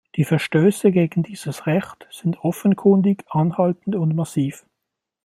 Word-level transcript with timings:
Die 0.15 0.23
Verstöße 0.25 0.91
gegen 0.91 1.21
dieses 1.21 1.67
Recht 1.67 2.07
sind 2.09 2.43
offenkundig, 2.43 3.23
anhaltend 3.29 3.95
und 3.95 4.15
massiv. 4.15 4.65